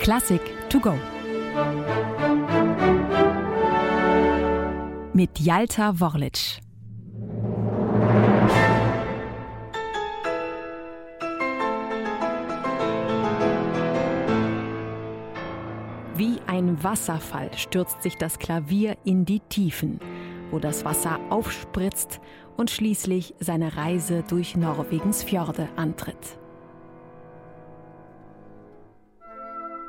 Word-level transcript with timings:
Klassik 0.00 0.40
to 0.68 0.80
go. 0.80 0.94
Mit 5.12 5.38
Jalta 5.38 5.98
Worlic. 5.98 6.60
Wie 16.16 16.38
ein 16.46 16.82
Wasserfall 16.82 17.50
stürzt 17.56 18.02
sich 18.02 18.16
das 18.16 18.38
Klavier 18.38 18.96
in 19.04 19.24
die 19.24 19.40
Tiefen, 19.40 20.00
wo 20.50 20.58
das 20.58 20.84
Wasser 20.84 21.18
aufspritzt 21.30 22.20
und 22.56 22.70
schließlich 22.70 23.34
seine 23.40 23.76
Reise 23.76 24.22
durch 24.28 24.56
Norwegens 24.56 25.22
Fjorde 25.22 25.68
antritt. 25.76 26.38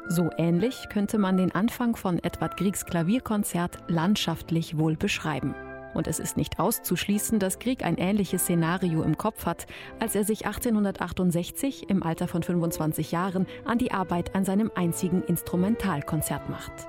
So 0.08 0.30
ähnlich 0.38 0.88
könnte 0.90 1.18
man 1.18 1.36
den 1.36 1.54
Anfang 1.54 1.96
von 1.96 2.24
Edward 2.24 2.58
Griegs 2.58 2.86
Klavierkonzert 2.86 3.80
landschaftlich 3.88 4.78
wohl 4.78 4.96
beschreiben. 4.96 5.56
Und 5.96 6.08
es 6.08 6.20
ist 6.20 6.38
nicht 6.38 6.60
auszuschließen, 6.60 7.40
dass 7.40 7.58
Grieg 7.58 7.84
ein 7.84 7.98
ähnliches 7.98 8.44
Szenario 8.44 9.02
im 9.02 9.18
Kopf 9.18 9.46
hat, 9.46 9.66
als 10.00 10.14
er 10.14 10.24
sich 10.24 10.46
1868 10.46 11.90
im 11.90 12.04
Alter 12.04 12.28
von 12.28 12.44
25 12.44 13.12
Jahren 13.12 13.48
an 13.64 13.78
die 13.78 13.94
Arbeit 13.94 14.36
an 14.36 14.46
seinem 14.46 14.72
einzigen 14.76 15.24
Instrumentalkonzert 15.24 16.50
macht. 16.50 16.88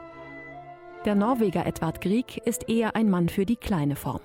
Der 1.05 1.15
Norweger 1.15 1.65
Edvard 1.67 2.01
Grieg 2.01 2.43
ist 2.45 2.69
eher 2.69 2.97
ein 2.97 3.09
Mann 3.09 3.29
für 3.29 3.47
die 3.47 3.57
kleine 3.57 3.97
Form. 3.97 4.21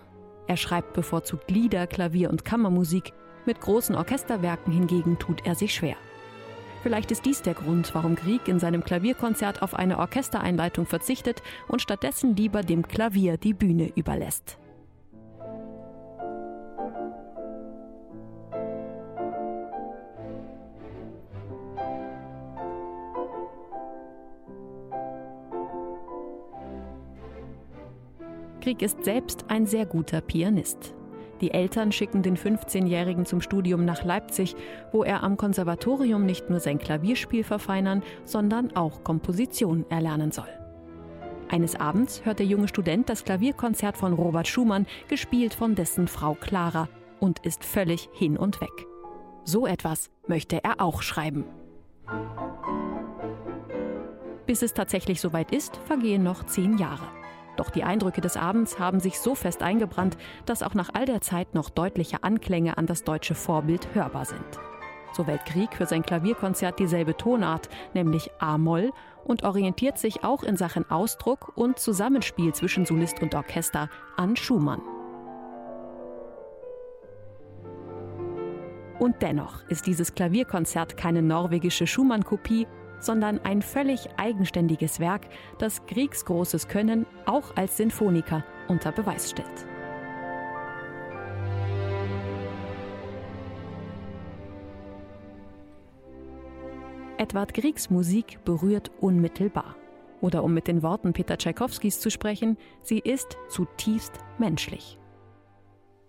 Er 0.48 0.58
schreibt 0.58 0.94
bevorzugt 0.94 1.49
Lieder, 1.49 1.88
Klavier 1.88 2.30
und 2.30 2.44
Kammermusik, 2.44 3.13
mit 3.46 3.62
großen 3.62 3.96
Orchesterwerken 3.96 4.73
hingegen 4.73 5.18
tut 5.18 5.46
er 5.46 5.55
sich 5.55 5.73
schwer. 5.73 5.96
Vielleicht 6.81 7.12
ist 7.12 7.26
dies 7.26 7.44
der 7.44 7.53
Grund, 7.53 7.94
warum 7.94 8.16
Grieg 8.16 8.48
in 8.48 8.59
seinem 8.59 8.84
Klavierkonzert 8.84 9.62
auf 9.62 9.76
eine 9.76 9.99
Orchestereinleitung 9.99 10.87
verzichtet 10.87 11.43
und 11.68 11.82
stattdessen 11.82 12.35
lieber 12.35 12.63
dem 12.63 12.87
Klavier 12.87 13.37
die 13.37 13.54
Bühne 13.54 13.91
überlässt. 13.96 14.57
Krieg 28.62 28.82
ist 28.82 29.04
selbst 29.04 29.46
ein 29.49 29.65
sehr 29.65 29.85
guter 29.85 30.21
Pianist. 30.21 30.93
Die 31.41 31.51
Eltern 31.51 31.91
schicken 31.91 32.21
den 32.21 32.37
15-Jährigen 32.37 33.25
zum 33.25 33.41
Studium 33.41 33.84
nach 33.84 34.03
Leipzig, 34.03 34.55
wo 34.91 35.03
er 35.03 35.23
am 35.23 35.37
Konservatorium 35.37 36.23
nicht 36.23 36.49
nur 36.51 36.59
sein 36.59 36.77
Klavierspiel 36.77 37.43
verfeinern, 37.43 38.03
sondern 38.25 38.75
auch 38.75 39.03
Komposition 39.03 39.85
erlernen 39.89 40.31
soll. 40.31 40.49
Eines 41.49 41.75
Abends 41.75 42.23
hört 42.23 42.39
der 42.39 42.45
junge 42.45 42.67
Student 42.67 43.09
das 43.09 43.25
Klavierkonzert 43.25 43.97
von 43.97 44.13
Robert 44.13 44.47
Schumann, 44.47 44.85
gespielt 45.09 45.53
von 45.53 45.75
dessen 45.75 46.07
Frau 46.07 46.35
Clara, 46.35 46.87
und 47.19 47.39
ist 47.39 47.65
völlig 47.65 48.09
hin 48.13 48.37
und 48.37 48.62
weg. 48.62 48.87
So 49.43 49.65
etwas 49.65 50.12
möchte 50.27 50.63
er 50.63 50.79
auch 50.79 51.01
schreiben. 51.01 51.45
Bis 54.45 54.62
es 54.62 54.73
tatsächlich 54.73 55.19
soweit 55.19 55.51
ist, 55.51 55.77
vergehen 55.85 56.23
noch 56.23 56.45
zehn 56.45 56.77
Jahre. 56.77 57.21
Doch 57.57 57.70
die 57.70 57.84
Eindrücke 57.84 58.21
des 58.21 58.38
Abends 58.38 58.80
haben 58.80 58.99
sich 58.99 59.20
so 59.20 59.35
fest 59.35 59.62
eingebrannt, 59.62 60.18
dass 60.46 60.63
auch 60.63 60.74
nach 60.74 60.90
all 60.94 61.05
der 61.05 61.21
Zeit 61.21 61.54
noch 61.54 61.70
deutliche 61.70 62.24
Anklänge 62.24 62.77
an 62.77 62.85
das 62.85 63.04
deutsche 63.04 63.35
Vorbild 63.35 63.93
hörbar 63.93 64.25
sind. 64.25 64.59
So 65.13 65.28
wählt 65.28 65.46
Krieg 65.46 65.74
für 65.74 65.85
sein 65.85 66.03
Klavierkonzert 66.03 66.80
dieselbe 66.80 67.18
Tonart, 67.18 67.69
nämlich 67.94 68.31
A-Moll, 68.40 68.91
und 69.25 69.44
orientiert 69.44 69.97
sich 69.97 70.24
auch 70.24 70.44
in 70.44 70.58
Sachen 70.58 70.90
Ausdruck 70.90 71.52
und 71.56 71.78
Zusammenspiel 71.78 72.53
zwischen 72.53 72.85
Solist 72.85 73.22
und 73.22 73.35
Orchester 73.35 73.90
an 74.16 74.36
Schumann. 74.36 74.81
Und 79.00 79.22
dennoch 79.22 79.68
ist 79.68 79.88
dieses 79.88 80.14
Klavierkonzert 80.14 80.96
keine 80.96 81.22
norwegische 81.22 81.88
Schumann-Kopie, 81.88 82.68
sondern 83.01 83.39
ein 83.44 83.62
völlig 83.62 84.07
eigenständiges 84.17 85.00
Werk, 85.00 85.28
das 85.57 85.85
Griegs 85.85 86.25
großes 86.25 86.67
Können 86.67 87.06
auch 87.25 87.56
als 87.56 87.78
Sinfoniker 87.78 88.44
unter 88.67 88.91
Beweis 88.91 89.29
stellt. 89.29 89.66
Edward 97.17 97.53
Griegs 97.53 97.89
Musik 97.91 98.39
berührt 98.45 98.89
unmittelbar. 99.00 99.75
Oder 100.22 100.44
um 100.44 100.53
mit 100.53 100.68
den 100.68 100.81
Worten 100.81 101.13
Peter 101.13 101.38
Tschaikowskis 101.38 102.00
zu 102.00 102.09
sprechen, 102.09 102.57
sie 102.81 103.00
ist 103.00 103.38
zutiefst 103.50 104.13
menschlich. 104.39 104.97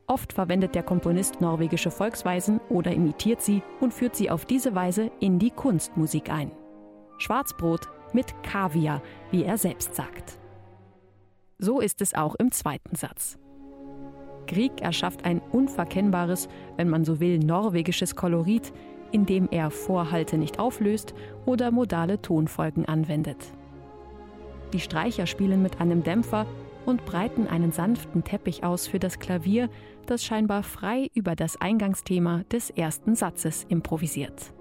Oft 0.07 0.33
verwendet 0.33 0.75
der 0.75 0.83
Komponist 0.83 1.41
norwegische 1.41 1.91
Volksweisen 1.91 2.61
oder 2.69 2.93
imitiert 2.93 3.41
sie 3.41 3.63
und 3.81 3.95
führt 3.95 4.17
sie 4.17 4.31
auf 4.31 4.47
diese 4.47 4.75
Weise 4.75 5.11
in 5.21 5.39
die 5.39 5.51
Kunstmusik 5.51 6.31
ein. 6.31 6.51
Schwarzbrot 7.23 7.89
mit 8.13 8.43
Kaviar, 8.43 9.01
wie 9.31 9.45
er 9.45 9.57
selbst 9.57 9.95
sagt. 9.95 10.39
So 11.59 11.81
ist 11.81 12.03
es 12.03 12.15
auch 12.15 12.35
im 12.35 12.51
zweiten 12.51 12.97
Satz. 12.97 13.39
Grieg 14.49 14.81
erschafft 14.81 15.25
ein 15.25 15.41
unverkennbares, 15.41 16.49
wenn 16.77 16.91
man 16.91 17.05
so 17.05 17.21
will, 17.21 17.39
norwegisches 17.39 18.17
Kolorit, 18.17 18.73
indem 19.13 19.49
er 19.51 19.71
Vorhalte 19.71 20.37
nicht 20.37 20.59
auflöst 20.59 21.15
oder 21.47 21.71
modale 21.71 22.21
Tonfolgen 22.21 22.87
anwendet. 22.87 23.53
Die 24.73 24.81
Streicher 24.81 25.27
spielen 25.27 25.63
mit 25.63 25.81
einem 25.81 26.03
Dämpfer 26.03 26.47
und 26.87 27.05
breiten 27.05 27.47
einen 27.47 27.71
sanften 27.71 28.25
Teppich 28.25 28.65
aus 28.65 28.89
für 28.89 28.99
das 28.99 29.21
Klavier, 29.21 29.71
das 30.07 30.25
scheinbar 30.25 30.65
frei 30.65 31.09
über 31.15 31.37
das 31.37 31.61
Eingangsthema 31.61 32.43
des 32.51 32.71
ersten 32.71 33.15
Satzes 33.15 33.65
improvisiert. 33.69 34.53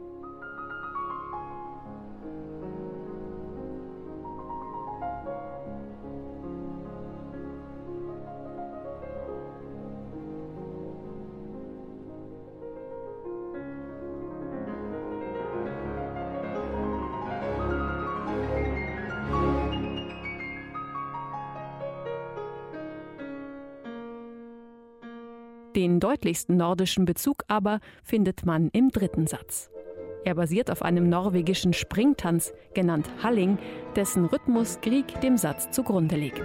Den 25.75 26.01
deutlichsten 26.01 26.57
nordischen 26.57 27.05
Bezug 27.05 27.43
aber 27.47 27.79
findet 28.03 28.45
man 28.45 28.69
im 28.73 28.89
dritten 28.89 29.25
Satz. 29.25 29.69
Er 30.25 30.35
basiert 30.35 30.69
auf 30.69 30.81
einem 30.83 31.07
norwegischen 31.07 31.71
Springtanz, 31.73 32.53
genannt 32.73 33.09
Halling, 33.23 33.57
dessen 33.95 34.25
Rhythmus 34.25 34.79
Grieg 34.81 35.21
dem 35.21 35.37
Satz 35.37 35.71
zugrunde 35.71 36.17
legt. 36.17 36.43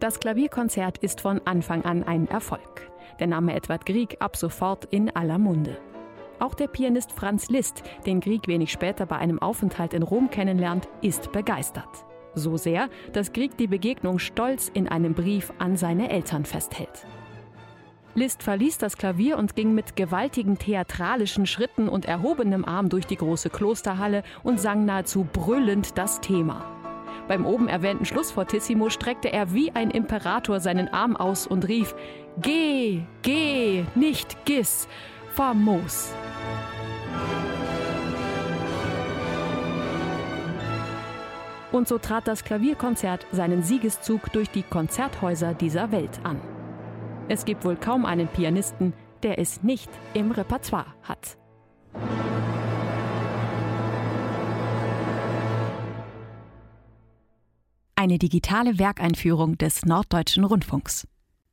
Das 0.00 0.18
Klavierkonzert 0.18 0.96
ist 0.98 1.20
von 1.20 1.42
Anfang 1.44 1.84
an 1.84 2.02
ein 2.02 2.26
Erfolg. 2.28 2.90
Der 3.20 3.26
Name 3.26 3.54
Edward 3.54 3.84
Grieg 3.84 4.16
ab 4.20 4.36
sofort 4.36 4.86
in 4.86 5.14
aller 5.14 5.36
Munde. 5.36 5.76
Auch 6.40 6.54
der 6.54 6.68
Pianist 6.68 7.12
Franz 7.12 7.48
Liszt, 7.48 7.82
den 8.06 8.20
Grieg 8.20 8.46
wenig 8.46 8.70
später 8.70 9.06
bei 9.06 9.16
einem 9.16 9.40
Aufenthalt 9.40 9.94
in 9.94 10.02
Rom 10.02 10.30
kennenlernt, 10.30 10.88
ist 11.02 11.32
begeistert. 11.32 11.88
So 12.34 12.56
sehr, 12.56 12.88
dass 13.12 13.32
Grieg 13.32 13.56
die 13.56 13.66
Begegnung 13.66 14.18
stolz 14.18 14.70
in 14.72 14.88
einem 14.88 15.14
Brief 15.14 15.52
an 15.58 15.76
seine 15.76 16.10
Eltern 16.10 16.44
festhält. 16.44 17.06
Liszt 18.14 18.42
verließ 18.42 18.78
das 18.78 18.96
Klavier 18.96 19.38
und 19.38 19.54
ging 19.54 19.74
mit 19.74 19.96
gewaltigen 19.96 20.58
theatralischen 20.58 21.46
Schritten 21.46 21.88
und 21.88 22.04
erhobenem 22.04 22.64
Arm 22.64 22.88
durch 22.88 23.06
die 23.06 23.16
große 23.16 23.50
Klosterhalle 23.50 24.22
und 24.42 24.60
sang 24.60 24.84
nahezu 24.84 25.26
brüllend 25.32 25.98
das 25.98 26.20
Thema. 26.20 26.64
Beim 27.28 27.44
oben 27.44 27.68
erwähnten 27.68 28.06
Schlussfortissimo 28.06 28.90
streckte 28.90 29.32
er 29.32 29.52
wie 29.52 29.70
ein 29.72 29.90
Imperator 29.90 30.60
seinen 30.60 30.88
Arm 30.88 31.14
aus 31.14 31.46
und 31.46 31.68
rief: 31.68 31.94
Geh, 32.40 33.02
geh, 33.22 33.84
nicht 33.94 34.44
Giss, 34.46 34.88
famos! 35.34 36.12
Und 41.72 41.86
so 41.86 41.98
trat 41.98 42.26
das 42.26 42.44
Klavierkonzert 42.44 43.26
seinen 43.30 43.62
Siegeszug 43.62 44.32
durch 44.32 44.50
die 44.50 44.62
Konzerthäuser 44.62 45.52
dieser 45.54 45.92
Welt 45.92 46.20
an. 46.24 46.40
Es 47.28 47.44
gibt 47.44 47.64
wohl 47.64 47.76
kaum 47.76 48.06
einen 48.06 48.28
Pianisten, 48.28 48.94
der 49.22 49.38
es 49.38 49.62
nicht 49.62 49.90
im 50.14 50.30
Repertoire 50.30 50.94
hat. 51.02 51.36
Eine 57.96 58.18
digitale 58.18 58.78
Werkeinführung 58.78 59.58
des 59.58 59.84
Norddeutschen 59.84 60.44
Rundfunks. 60.44 61.06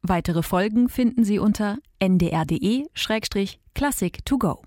Weitere 0.04 0.44
Folgen 0.44 0.90
finden 0.90 1.24
Sie 1.24 1.40
unter 1.40 1.80
ndr.de-classic 2.00 4.26
to 4.26 4.38
go. 4.38 4.62